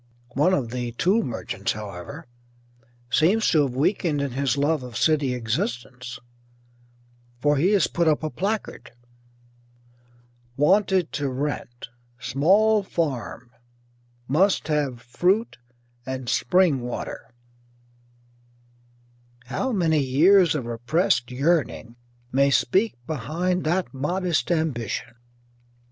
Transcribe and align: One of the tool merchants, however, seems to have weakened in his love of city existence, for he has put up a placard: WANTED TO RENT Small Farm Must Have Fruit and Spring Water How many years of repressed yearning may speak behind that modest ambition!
One 0.33 0.55
of 0.55 0.71
the 0.71 0.93
tool 0.93 1.21
merchants, 1.21 1.73
however, 1.73 2.25
seems 3.11 3.47
to 3.51 3.61
have 3.61 3.75
weakened 3.75 4.19
in 4.19 4.31
his 4.31 4.57
love 4.57 4.81
of 4.81 4.97
city 4.97 5.35
existence, 5.35 6.17
for 7.39 7.57
he 7.57 7.73
has 7.73 7.85
put 7.85 8.07
up 8.07 8.23
a 8.23 8.31
placard: 8.31 8.93
WANTED 10.57 11.11
TO 11.11 11.29
RENT 11.29 11.89
Small 12.19 12.81
Farm 12.81 13.51
Must 14.27 14.67
Have 14.69 15.03
Fruit 15.03 15.59
and 16.03 16.27
Spring 16.27 16.79
Water 16.81 17.35
How 19.45 19.71
many 19.71 19.99
years 19.99 20.55
of 20.55 20.65
repressed 20.65 21.29
yearning 21.29 21.95
may 22.31 22.49
speak 22.49 22.95
behind 23.05 23.65
that 23.65 23.93
modest 23.93 24.51
ambition! 24.51 25.13